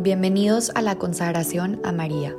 Bienvenidos 0.00 0.70
a 0.76 0.80
la 0.80 0.94
consagración 0.94 1.80
a 1.82 1.90
María. 1.90 2.30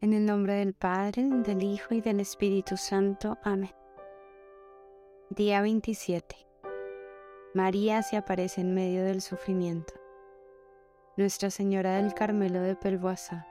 En 0.00 0.12
el 0.12 0.24
nombre 0.24 0.54
del 0.54 0.72
Padre, 0.72 1.24
del 1.42 1.64
Hijo 1.64 1.94
y 1.94 2.00
del 2.00 2.20
Espíritu 2.20 2.76
Santo. 2.76 3.38
Amén. 3.42 3.74
Día 5.30 5.60
27. 5.62 6.36
María 7.52 8.04
se 8.04 8.16
aparece 8.16 8.60
en 8.60 8.72
medio 8.72 9.02
del 9.02 9.20
sufrimiento. 9.20 9.94
Nuestra 11.16 11.50
Señora 11.50 11.96
del 11.96 12.14
Carmelo 12.14 12.60
de 12.60 12.76
Pelvoisá. 12.76 13.48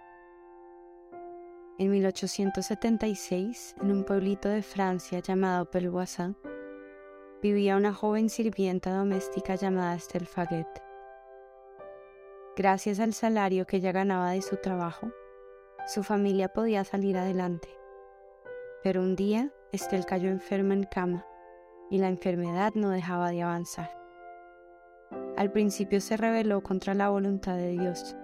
En 1.78 1.92
1876, 1.92 3.75
en 3.82 3.92
un 3.92 4.06
pueblito 4.06 4.47
de 4.47 4.61
Francia 4.61 5.20
llamado 5.20 5.70
Pelvoisin, 5.70 6.38
vivía 7.42 7.75
una 7.75 7.93
joven 7.93 8.29
sirvienta 8.29 8.96
doméstica 8.96 9.56
llamada 9.56 9.96
Estelle 9.96 10.25
Faguet. 10.25 10.70
Gracias 12.56 13.01
al 13.01 13.14
salario 13.14 13.68
que 13.68 13.75
ella 13.75 13.92
ganaba 13.92 14.32
de 14.32 14.42
su 14.42 14.56
trabajo, 14.56 15.11
su 15.86 16.01
familia 16.01 16.48
podía 16.48 16.86
salir 16.86 17.18
adelante. 17.18 17.68
Pero 18.82 19.01
un 19.01 19.18
día, 19.18 19.51
Estelle 19.73 20.06
cayó 20.06 20.29
enferma 20.29 20.76
en 20.76 20.86
cama 20.86 21.26
y 21.92 21.98
la 21.98 22.07
enfermedad 22.07 22.71
no 22.76 22.89
dejaba 22.89 23.32
de 23.32 23.43
avanzar. 23.43 23.92
Al 25.36 25.51
principio 25.51 26.00
se 26.00 26.15
rebeló 26.15 26.64
contra 26.64 26.93
la 26.93 27.10
voluntad 27.10 27.57
de 27.57 27.71
Dios 27.71 28.15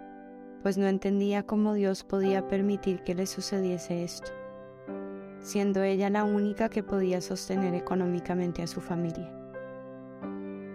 pues 0.62 0.78
no 0.78 0.88
entendía 0.88 1.44
cómo 1.44 1.74
Dios 1.74 2.04
podía 2.04 2.48
permitir 2.48 3.04
que 3.04 3.16
le 3.16 3.26
sucediese 3.26 4.04
esto, 4.04 4.32
siendo 5.40 5.84
ella 5.84 6.10
la 6.10 6.24
única 6.24 6.70
que 6.70 6.84
podía 6.84 7.22
sostener 7.22 7.74
económicamente 7.74 8.62
a 8.62 8.68
su 8.68 8.82
familia. 8.82 9.32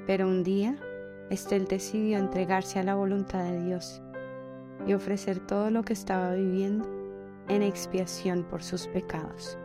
Pero 0.06 0.26
un 0.26 0.42
día, 0.42 0.76
Estel 1.30 1.66
decidió 1.66 2.18
entregarse 2.18 2.78
a 2.78 2.84
la 2.84 2.94
voluntad 2.94 3.44
de 3.44 3.64
Dios 3.64 4.02
y 4.86 4.94
ofrecer 4.94 5.40
todo 5.40 5.70
lo 5.70 5.82
que 5.82 5.92
estaba 5.92 6.32
viviendo 6.34 6.88
en 7.48 7.62
expiación 7.62 8.44
por 8.44 8.62
sus 8.62 8.86
pecados. 8.88 9.58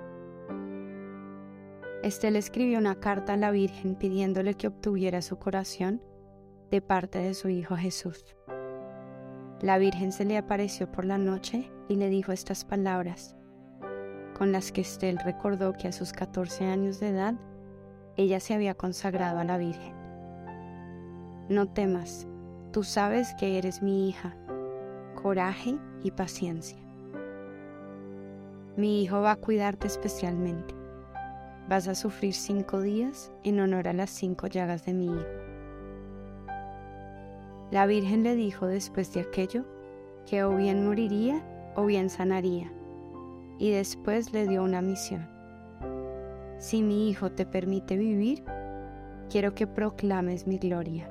Estel 2.04 2.36
escribió 2.36 2.80
una 2.80 2.96
carta 2.96 3.34
a 3.34 3.38
la 3.38 3.52
Virgen 3.52 3.96
pidiéndole 3.96 4.56
que 4.56 4.68
obtuviera 4.68 5.22
su 5.22 5.38
corazón 5.38 6.02
de 6.72 6.82
parte 6.82 7.20
de 7.20 7.36
su 7.36 7.50
Hijo 7.50 7.76
Jesús. 7.76 8.36
La 9.62 9.78
Virgen 9.78 10.12
se 10.12 10.26
le 10.26 10.40
apareció 10.40 10.92
por 10.92 11.06
la 11.06 11.20
noche 11.20 11.70
y 11.88 11.96
le 11.96 12.10
dijo 12.10 12.32
estas 12.32 12.66
palabras, 12.66 13.36
con 14.36 14.52
las 14.52 14.72
que 14.72 14.82
Estel 14.82 15.20
recordó 15.20 15.74
que 15.74 15.88
a 15.88 15.92
sus 15.92 16.14
14 16.14 16.66
años 16.66 17.00
de 17.00 17.10
edad 17.10 17.36
ella 18.18 18.40
se 18.40 18.56
había 18.56 18.74
consagrado 18.74 19.38
a 19.38 19.44
la 19.44 19.60
Virgen. 19.60 19.94
No 21.48 21.68
temas, 21.68 22.28
tú 22.72 22.84
sabes 22.84 23.36
que 23.36 23.60
eres 23.60 23.84
mi 23.84 24.10
hija, 24.10 24.36
coraje 25.22 25.78
y 26.02 26.10
paciencia. 26.10 26.80
Mi 28.78 29.04
hijo 29.04 29.22
va 29.22 29.34
a 29.34 29.36
cuidarte 29.36 29.86
especialmente. 29.86 30.74
Vas 31.70 31.88
a 31.88 31.94
sufrir 31.94 32.34
cinco 32.34 32.82
días 32.82 33.32
en 33.44 33.60
honor 33.60 33.88
a 33.88 33.94
las 33.94 34.10
cinco 34.10 34.48
llagas 34.48 34.86
de 34.86 34.94
mi 34.94 35.06
hijo. 35.06 35.51
La 37.72 37.86
Virgen 37.86 38.24
le 38.24 38.36
dijo 38.36 38.68
después 38.68 39.14
de 39.14 39.22
aquello 39.22 39.64
que 40.26 40.44
o 40.44 40.56
bien 40.56 40.86
moriría 40.86 41.42
o 41.76 41.86
bien 41.86 42.10
sanaría, 42.10 42.70
y 43.60 43.72
después 43.72 44.34
le 44.34 44.46
dio 44.46 44.62
una 44.62 44.82
misión. 44.82 45.30
Si 46.60 46.82
mi 46.82 47.10
hijo 47.10 47.32
te 47.32 47.46
permite 47.46 47.96
vivir, 47.96 48.44
quiero 49.30 49.56
que 49.56 49.68
proclames 49.68 50.48
mi 50.48 50.58
gloria. 50.58 51.08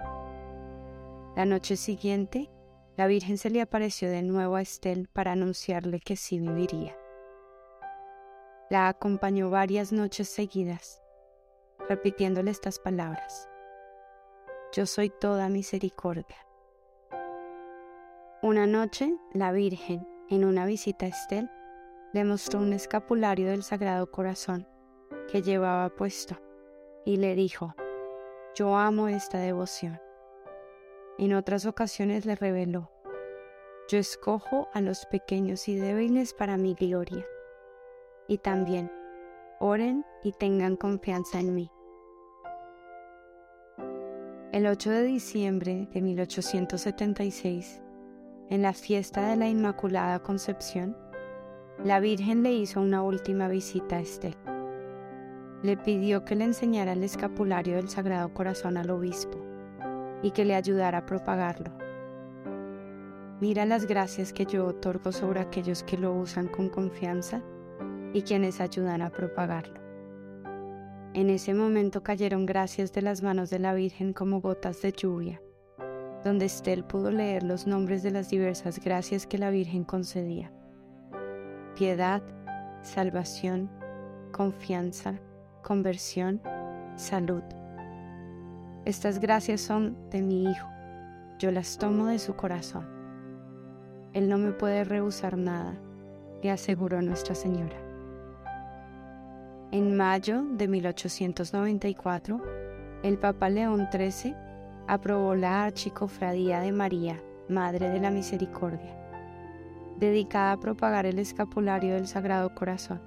La 1.34 1.47
noche 1.47 1.76
siguiente, 1.76 2.50
la 2.99 3.06
Virgen 3.06 3.38
se 3.38 3.49
le 3.49 3.62
apareció 3.62 4.10
de 4.10 4.20
nuevo 4.20 4.56
a 4.56 4.60
Estel 4.60 5.09
para 5.09 5.32
anunciarle 5.32 5.99
que 5.99 6.16
sí 6.16 6.38
viviría. 6.38 6.94
La 8.69 8.88
acompañó 8.88 9.49
varias 9.49 9.93
noches 9.93 10.28
seguidas, 10.28 11.00
repitiéndole 11.88 12.50
estas 12.50 12.78
palabras. 12.78 13.49
Yo 14.72 14.84
soy 14.84 15.09
toda 15.09 15.49
misericordia. 15.49 16.50
Una 18.43 18.67
noche, 18.67 19.19
la 19.34 19.53
Virgen, 19.53 20.09
en 20.31 20.47
una 20.47 20.65
visita 20.65 21.05
a 21.05 21.11
Estel, 21.11 21.51
le 22.15 22.25
mostró 22.25 22.61
un 22.61 22.73
escapulario 22.73 23.51
del 23.51 23.62
Sagrado 23.62 24.11
Corazón 24.11 24.67
que 25.31 25.43
llevaba 25.43 25.91
puesto 25.91 26.39
y 27.05 27.19
le 27.19 27.34
dijo, 27.34 27.75
yo 28.55 28.79
amo 28.79 29.09
esta 29.09 29.37
devoción. 29.37 30.00
En 31.19 31.34
otras 31.34 31.67
ocasiones 31.67 32.25
le 32.25 32.34
reveló, 32.34 32.91
yo 33.91 33.99
escojo 33.99 34.69
a 34.73 34.81
los 34.81 35.05
pequeños 35.05 35.69
y 35.69 35.77
débiles 35.77 36.33
para 36.33 36.56
mi 36.56 36.73
gloria. 36.73 37.27
Y 38.27 38.39
también, 38.39 38.91
oren 39.59 40.03
y 40.25 40.33
tengan 40.33 40.77
confianza 40.77 41.41
en 41.41 41.55
mí. 41.55 41.71
El 44.53 44.67
8 44.67 44.91
de 44.93 45.03
diciembre 45.03 45.91
de 45.93 46.00
1876, 46.00 47.83
en 48.50 48.62
la 48.62 48.72
fiesta 48.72 49.28
de 49.28 49.37
la 49.37 49.49
Inmaculada 49.49 50.19
Concepción, 50.19 50.97
la 51.84 52.00
Virgen 52.00 52.43
le 52.43 52.53
hizo 52.53 52.81
una 52.81 53.00
última 53.00 53.47
visita 53.47 53.97
a 53.97 54.00
Estel. 54.00 54.34
Le 55.62 55.77
pidió 55.77 56.25
que 56.25 56.34
le 56.34 56.44
enseñara 56.44 56.93
el 56.93 57.05
escapulario 57.05 57.77
del 57.77 57.88
Sagrado 57.88 58.34
Corazón 58.34 58.77
al 58.77 58.91
obispo 58.91 59.38
y 60.22 60.33
que 60.33 60.44
le 60.44 60.56
ayudara 60.56 60.99
a 60.99 61.06
propagarlo. 61.06 61.71
Mira 63.41 63.65
las 63.66 63.87
gracias 63.87 64.33
que 64.33 64.47
yo 64.47 64.67
otorgo 64.67 65.12
sobre 65.12 65.41
aquellos 65.41 65.84
que 65.84 65.97
lo 65.97 66.12
usan 66.12 66.49
con 66.49 66.69
confianza 66.71 67.43
y 68.12 68.22
quienes 68.22 68.61
ayudan 68.61 69.00
a 69.00 69.11
propagarlo. 69.11 69.81
En 71.15 71.31
ese 71.31 71.55
momento 71.55 72.03
cayeron 72.03 72.47
gracias 72.47 72.93
de 72.93 73.03
las 73.03 73.22
manos 73.22 73.49
de 73.49 73.61
la 73.61 73.75
Virgen 73.75 74.12
como 74.12 74.41
gotas 74.41 74.82
de 74.82 74.91
lluvia 74.91 75.41
donde 76.25 76.47
Estel 76.47 76.84
pudo 76.84 77.10
leer 77.10 77.42
los 77.42 77.66
nombres 77.66 78.03
de 78.03 78.10
las 78.10 78.28
diversas 78.28 78.78
gracias 78.78 79.26
que 79.26 79.38
la 79.38 79.50
Virgen 79.50 79.84
concedía. 79.84 80.53
Piedad, 81.76 82.22
salvación, 82.82 83.70
confianza, 84.32 85.14
conversión, 85.62 86.41
salud. 86.97 87.42
Estas 88.84 89.19
gracias 89.19 89.60
son 89.60 89.97
de 90.10 90.22
mi 90.22 90.44
Hijo, 90.44 90.69
yo 91.38 91.50
las 91.50 91.78
tomo 91.78 92.06
de 92.06 92.19
su 92.19 92.34
corazón. 92.34 92.87
Él 94.12 94.28
no 94.28 94.38
me 94.38 94.52
puede 94.52 94.84
rehusar 94.84 95.38
nada, 95.38 95.75
le 96.42 96.50
aseguró 96.50 97.00
Nuestra 97.00 97.34
Señora. 97.34 97.76
En 99.72 99.97
mayo 99.97 100.42
de 100.42 100.66
1894, 100.66 102.42
el 103.04 103.19
Papa 103.19 103.48
León 103.48 103.88
XIII 103.92 104.34
aprobó 104.91 105.37
la 105.37 105.62
Archicofradía 105.62 106.59
de 106.59 106.73
María, 106.73 107.23
Madre 107.49 107.91
de 107.91 108.01
la 108.01 108.11
Misericordia, 108.11 108.97
dedicada 109.99 110.51
a 110.51 110.59
propagar 110.59 111.06
el 111.06 111.21
escapulario 111.21 111.95
del 111.95 112.09
Sagrado 112.09 112.53
Corazón. 112.56 113.00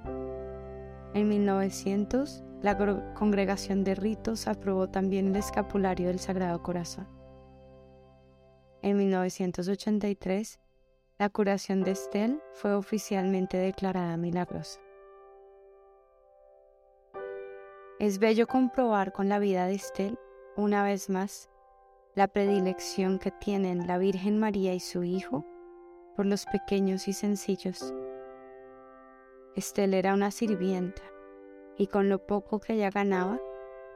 En 1.14 1.28
1900, 1.28 2.42
la 2.62 2.78
Congregación 3.16 3.84
de 3.84 3.96
Ritos 3.96 4.48
aprobó 4.48 4.88
también 4.88 5.28
el 5.28 5.36
escapulario 5.36 6.08
del 6.08 6.20
Sagrado 6.20 6.64
Corazón. 6.64 7.06
En 8.82 8.96
1983, 8.96 10.62
la 11.20 11.28
curación 11.28 11.84
de 11.84 11.92
Estel 11.92 12.42
fue 12.54 12.74
oficialmente 12.76 13.58
declarada 13.58 14.16
milagrosa. 14.16 14.80
Es 18.00 18.20
bello 18.20 18.48
comprobar 18.48 19.12
con 19.12 19.28
la 19.28 19.40
vida 19.40 19.66
de 19.66 19.74
Estel, 19.74 20.18
una 20.56 20.86
vez 20.86 21.10
más, 21.10 21.50
la 22.16 22.28
predilección 22.28 23.18
que 23.18 23.32
tienen 23.32 23.88
la 23.88 23.98
Virgen 23.98 24.38
María 24.38 24.76
y 24.76 24.80
su 24.80 25.04
Hijo 25.04 25.44
por 26.16 26.28
los 26.28 26.46
pequeños 26.46 27.08
y 27.08 27.14
sencillos. 27.14 27.92
Estel 29.56 29.96
era 29.96 30.14
una 30.14 30.30
sirvienta 30.30 31.02
y 31.76 31.88
con 31.88 32.10
lo 32.10 32.24
poco 32.28 32.60
que 32.60 32.74
ella 32.74 32.92
ganaba 32.92 33.42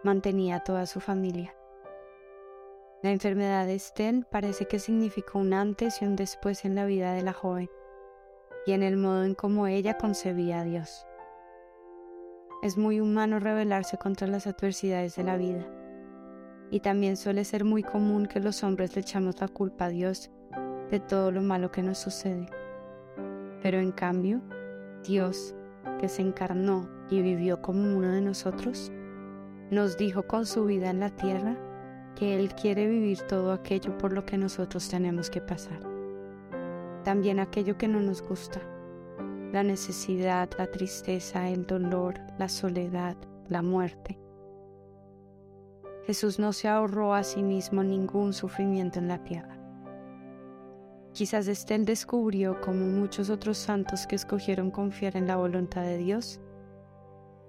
mantenía 0.03 0.55
a 0.55 0.63
toda 0.63 0.87
su 0.87 0.99
familia. 0.99 1.55
La 3.03 3.11
enfermedad 3.11 3.67
de 3.67 3.75
Estel 3.75 4.25
parece 4.31 4.65
que 4.65 4.79
significó 4.79 5.37
un 5.37 5.53
antes 5.53 6.01
y 6.01 6.05
un 6.05 6.15
después 6.15 6.65
en 6.65 6.73
la 6.73 6.85
vida 6.85 7.13
de 7.13 7.21
la 7.21 7.33
joven 7.33 7.69
y 8.65 8.71
en 8.71 8.81
el 8.81 8.97
modo 8.97 9.25
en 9.25 9.35
cómo 9.35 9.67
ella 9.67 9.99
concebía 9.99 10.61
a 10.61 10.63
Dios. 10.63 11.05
Es 12.63 12.77
muy 12.77 12.99
humano 12.99 13.39
rebelarse 13.39 13.99
contra 13.99 14.25
las 14.25 14.47
adversidades 14.47 15.15
de 15.15 15.23
la 15.23 15.37
vida 15.37 15.71
y 16.71 16.79
también 16.81 17.17
suele 17.17 17.45
ser 17.45 17.63
muy 17.63 17.83
común 17.83 18.25
que 18.25 18.39
los 18.39 18.63
hombres 18.63 18.95
le 18.95 19.01
echamos 19.01 19.39
la 19.39 19.47
culpa 19.47 19.85
a 19.85 19.89
Dios 19.89 20.29
de 20.91 20.99
todo 20.99 21.31
lo 21.31 21.41
malo 21.41 21.71
que 21.71 21.83
nos 21.83 21.97
sucede. 21.97 22.47
Pero 23.61 23.79
en 23.79 23.91
cambio, 23.91 24.41
Dios, 25.03 25.55
que 25.99 26.09
se 26.09 26.21
encarnó 26.21 26.89
y 27.09 27.21
vivió 27.21 27.61
como 27.61 27.97
uno 27.97 28.09
de 28.09 28.21
nosotros, 28.21 28.91
nos 29.71 29.97
dijo 29.97 30.23
con 30.23 30.45
su 30.45 30.65
vida 30.65 30.89
en 30.89 30.99
la 30.99 31.09
tierra 31.09 31.57
que 32.15 32.35
Él 32.35 32.53
quiere 32.55 32.87
vivir 32.87 33.21
todo 33.21 33.51
aquello 33.51 33.97
por 33.97 34.13
lo 34.13 34.25
que 34.25 34.37
nosotros 34.37 34.89
tenemos 34.89 35.29
que 35.29 35.41
pasar. 35.41 35.79
También 37.03 37.39
aquello 37.39 37.77
que 37.77 37.87
no 37.87 37.99
nos 37.99 38.21
gusta, 38.21 38.59
la 39.51 39.63
necesidad, 39.63 40.49
la 40.57 40.67
tristeza, 40.67 41.49
el 41.49 41.65
dolor, 41.65 42.15
la 42.37 42.49
soledad, 42.49 43.15
la 43.49 43.61
muerte. 43.61 44.19
Jesús 46.07 46.39
no 46.39 46.53
se 46.53 46.69
ahorró 46.69 47.13
a 47.13 47.21
sí 47.21 47.43
mismo 47.43 47.83
ningún 47.83 48.31
sufrimiento 48.31 48.97
en 48.97 49.09
la 49.09 49.25
tierra. 49.25 49.57
Quizás 51.11 51.49
Estel 51.49 51.83
descubrió, 51.83 52.61
como 52.61 52.85
muchos 52.85 53.29
otros 53.29 53.57
santos 53.57 54.07
que 54.07 54.15
escogieron 54.15 54.71
confiar 54.71 55.17
en 55.17 55.27
la 55.27 55.35
voluntad 55.35 55.81
de 55.81 55.97
Dios, 55.97 56.39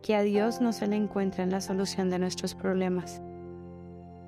que 0.03 0.17
a 0.17 0.23
Dios 0.23 0.61
no 0.61 0.73
se 0.73 0.89
le 0.89 0.97
encuentra 0.97 1.45
en 1.45 1.53
la 1.53 1.61
solución 1.61 2.11
de 2.11 2.19
nuestros 2.19 2.57
problemas, 2.57 3.23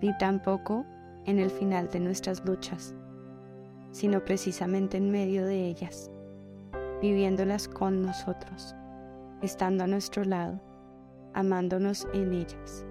ni 0.00 0.16
tampoco 0.18 0.86
en 1.26 1.40
el 1.40 1.50
final 1.50 1.88
de 1.88 1.98
nuestras 1.98 2.44
luchas, 2.44 2.94
sino 3.90 4.24
precisamente 4.24 4.96
en 4.96 5.10
medio 5.10 5.44
de 5.44 5.66
ellas, 5.66 6.08
viviéndolas 7.02 7.66
con 7.66 8.02
nosotros, 8.02 8.76
estando 9.42 9.82
a 9.82 9.88
nuestro 9.88 10.22
lado, 10.22 10.60
amándonos 11.34 12.06
en 12.14 12.32
ellas. 12.32 12.86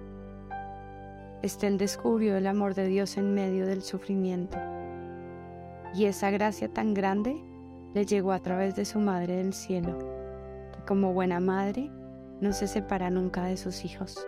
Estel 1.42 1.78
descubrió 1.78 2.36
el 2.36 2.46
amor 2.46 2.74
de 2.74 2.86
Dios 2.86 3.16
en 3.16 3.32
medio 3.32 3.66
del 3.66 3.82
sufrimiento, 3.82 4.58
y 5.94 6.04
esa 6.04 6.30
gracia 6.30 6.68
tan 6.68 6.92
grande 6.92 7.42
le 7.94 8.04
llegó 8.04 8.32
a 8.32 8.40
través 8.40 8.76
de 8.76 8.84
su 8.84 8.98
Madre 8.98 9.36
del 9.36 9.54
Cielo, 9.54 9.98
que 10.72 10.84
como 10.86 11.14
buena 11.14 11.40
madre 11.40 11.90
no 12.40 12.52
se 12.52 12.66
separa 12.66 13.08
nunca 13.08 13.44
de 13.44 13.56
sus 13.56 13.86
hijos, 13.86 14.26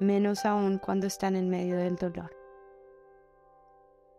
menos 0.00 0.44
aún 0.44 0.78
cuando 0.78 1.06
están 1.06 1.34
en 1.34 1.48
medio 1.48 1.78
del 1.78 1.96
dolor. 1.96 2.30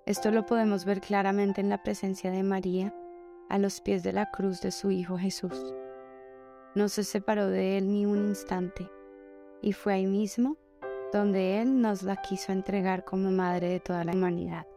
Esto 0.08 0.32
lo 0.32 0.48
podemos 0.48 0.86
ver 0.86 1.02
claramente 1.02 1.62
en 1.62 1.70
la 1.70 1.84
presencia 1.84 2.32
de 2.32 2.42
María 2.42 2.92
a 3.50 3.60
los 3.60 3.82
pies 3.82 4.02
de 4.02 4.14
la 4.14 4.32
cruz 4.32 4.62
de 4.62 4.72
su 4.72 4.90
Hijo 4.90 5.18
Jesús. 5.18 5.74
No 6.74 6.90
se 6.90 7.04
separó 7.04 7.48
de 7.48 7.78
Él 7.78 7.92
ni 7.92 8.08
un 8.08 8.18
instante, 8.30 8.90
y 9.62 9.74
fue 9.74 9.94
ahí 9.94 10.08
mismo 10.08 10.58
donde 11.12 11.62
Él 11.62 11.82
nos 11.82 12.04
la 12.04 12.18
quiso 12.18 12.52
entregar 12.52 13.04
como 13.04 13.32
Madre 13.32 13.70
de 13.70 13.80
toda 13.80 14.04
la 14.04 14.14
humanidad. 14.14 14.68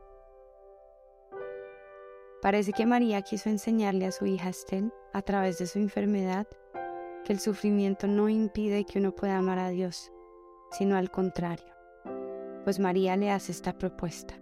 Parece 2.40 2.72
que 2.72 2.86
María 2.86 3.22
quiso 3.22 3.50
enseñarle 3.50 4.06
a 4.06 4.12
su 4.12 4.26
hija 4.26 4.48
Estel, 4.48 4.92
a 5.12 5.22
través 5.22 5.58
de 5.58 5.66
su 5.66 5.78
enfermedad, 5.78 6.46
que 7.24 7.32
el 7.32 7.38
sufrimiento 7.38 8.08
no 8.08 8.28
impide 8.28 8.84
que 8.84 8.98
uno 8.98 9.14
pueda 9.14 9.38
amar 9.38 9.58
a 9.58 9.68
Dios, 9.68 10.10
sino 10.72 10.96
al 10.96 11.10
contrario, 11.10 11.72
pues 12.64 12.80
María 12.80 13.16
le 13.16 13.30
hace 13.30 13.52
esta 13.52 13.78
propuesta, 13.78 14.34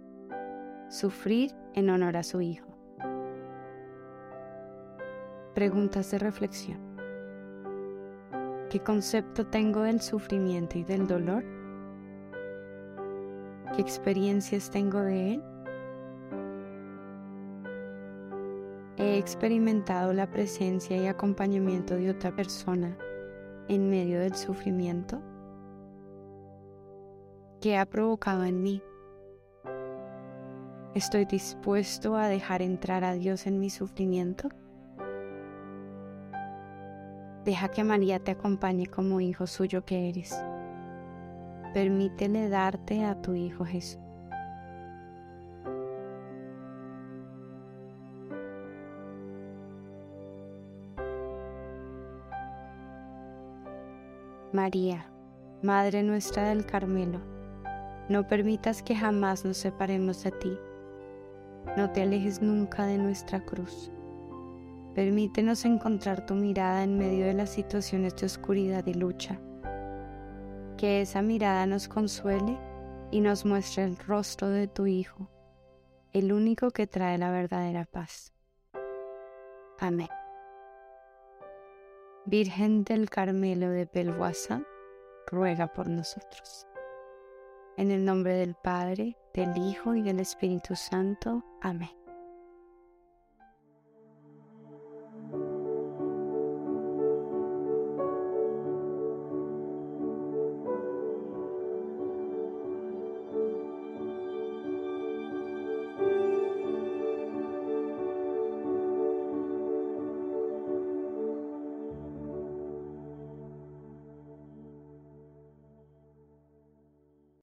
sufrir 0.89 1.53
en 1.75 1.89
honor 1.89 2.17
a 2.17 2.23
su 2.23 2.41
Hijo. 2.41 2.67
Preguntas 5.53 6.09
de 6.09 6.17
reflexión. 6.17 6.79
¿Qué 8.69 8.79
concepto 8.79 9.45
tengo 9.45 9.81
del 9.81 10.01
sufrimiento 10.01 10.79
y 10.79 10.83
del 10.83 11.05
dolor? 11.05 11.60
¿Qué 13.75 13.81
experiencias 13.81 14.69
tengo 14.69 14.99
de 15.01 15.33
él? 15.35 15.43
he 19.01 19.17
experimentado 19.17 20.13
la 20.13 20.29
presencia 20.29 20.95
y 20.95 21.07
acompañamiento 21.07 21.95
de 21.95 22.09
otra 22.09 22.35
persona 22.35 22.97
en 23.67 23.89
medio 23.89 24.19
del 24.19 24.35
sufrimiento? 24.35 25.21
¿Qué 27.59 27.77
ha 27.77 27.85
provocado 27.85 28.43
en 28.43 28.61
mí? 28.61 28.81
¿Estoy 30.93 31.25
dispuesto 31.25 32.15
a 32.15 32.27
dejar 32.27 32.61
entrar 32.61 33.03
a 33.03 33.13
Dios 33.13 33.47
en 33.47 33.59
mi 33.59 33.69
sufrimiento? 33.69 34.49
Deja 37.45 37.69
que 37.69 37.83
María 37.83 38.19
te 38.19 38.31
acompañe 38.31 38.87
como 38.87 39.21
hijo 39.21 39.47
suyo 39.47 39.83
que 39.83 40.09
eres. 40.09 40.35
Permítele 41.73 42.49
darte 42.49 43.05
a 43.05 43.21
tu 43.21 43.33
Hijo 43.33 43.63
Jesús. 43.63 43.99
María, 54.53 55.05
Madre 55.61 56.03
nuestra 56.03 56.49
del 56.49 56.65
Carmelo, 56.65 57.21
no 58.09 58.27
permitas 58.27 58.83
que 58.83 58.93
jamás 58.93 59.45
nos 59.45 59.55
separemos 59.55 60.23
de 60.23 60.31
ti. 60.31 60.57
No 61.77 61.89
te 61.91 62.01
alejes 62.01 62.41
nunca 62.41 62.85
de 62.85 62.97
nuestra 62.97 63.39
cruz. 63.45 63.89
Permítenos 64.93 65.63
encontrar 65.63 66.25
tu 66.25 66.35
mirada 66.35 66.83
en 66.83 66.97
medio 66.97 67.27
de 67.27 67.33
las 67.33 67.51
situaciones 67.51 68.17
de 68.17 68.25
oscuridad 68.25 68.85
y 68.87 68.93
lucha. 68.93 69.39
Que 70.81 71.01
esa 71.01 71.21
mirada 71.21 71.67
nos 71.67 71.87
consuele 71.87 72.57
y 73.11 73.21
nos 73.21 73.45
muestre 73.45 73.83
el 73.83 73.97
rostro 73.97 74.49
de 74.49 74.67
tu 74.67 74.87
Hijo, 74.87 75.29
el 76.11 76.33
único 76.33 76.71
que 76.71 76.87
trae 76.87 77.19
la 77.19 77.29
verdadera 77.29 77.85
paz. 77.85 78.33
Amén. 79.77 80.09
Virgen 82.25 82.83
del 82.83 83.11
Carmelo 83.11 83.69
de 83.69 83.85
Pelhuasa, 83.85 84.63
ruega 85.27 85.71
por 85.71 85.87
nosotros. 85.87 86.65
En 87.77 87.91
el 87.91 88.03
nombre 88.03 88.33
del 88.33 88.55
Padre, 88.55 89.19
del 89.35 89.55
Hijo 89.57 89.93
y 89.93 90.01
del 90.01 90.19
Espíritu 90.19 90.75
Santo. 90.75 91.43
Amén. 91.61 92.00